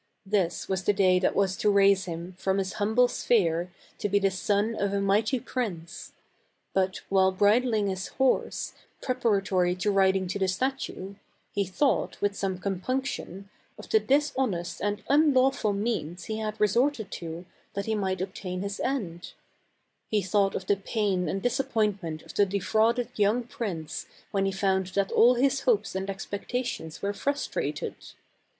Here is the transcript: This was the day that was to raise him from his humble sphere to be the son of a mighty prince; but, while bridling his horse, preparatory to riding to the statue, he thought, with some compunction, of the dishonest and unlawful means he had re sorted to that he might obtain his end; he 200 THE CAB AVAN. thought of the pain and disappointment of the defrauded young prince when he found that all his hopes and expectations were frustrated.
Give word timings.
This 0.25 0.67
was 0.67 0.83
the 0.85 0.93
day 0.93 1.19
that 1.19 1.35
was 1.35 1.55
to 1.57 1.69
raise 1.69 2.05
him 2.05 2.33
from 2.39 2.57
his 2.57 2.73
humble 2.73 3.07
sphere 3.07 3.71
to 3.99 4.09
be 4.09 4.17
the 4.17 4.31
son 4.31 4.73
of 4.73 4.93
a 4.93 4.99
mighty 4.99 5.39
prince; 5.39 6.13
but, 6.73 7.01
while 7.09 7.31
bridling 7.31 7.85
his 7.85 8.07
horse, 8.07 8.73
preparatory 9.03 9.75
to 9.75 9.91
riding 9.91 10.25
to 10.29 10.39
the 10.39 10.47
statue, 10.47 11.13
he 11.53 11.63
thought, 11.65 12.19
with 12.19 12.35
some 12.35 12.57
compunction, 12.57 13.51
of 13.77 13.89
the 13.91 13.99
dishonest 13.99 14.81
and 14.81 15.03
unlawful 15.07 15.71
means 15.71 16.23
he 16.23 16.39
had 16.39 16.59
re 16.59 16.67
sorted 16.67 17.11
to 17.11 17.45
that 17.75 17.85
he 17.85 17.93
might 17.93 18.21
obtain 18.21 18.63
his 18.63 18.79
end; 18.79 19.33
he 20.09 20.19
200 20.19 20.19
THE 20.19 20.19
CAB 20.19 20.19
AVAN. 20.23 20.31
thought 20.31 20.55
of 20.55 20.65
the 20.65 20.77
pain 20.77 21.29
and 21.29 21.43
disappointment 21.43 22.23
of 22.23 22.33
the 22.33 22.47
defrauded 22.47 23.09
young 23.17 23.43
prince 23.43 24.07
when 24.31 24.45
he 24.47 24.51
found 24.51 24.87
that 24.95 25.11
all 25.11 25.35
his 25.35 25.59
hopes 25.61 25.93
and 25.93 26.09
expectations 26.09 27.03
were 27.03 27.13
frustrated. 27.13 27.93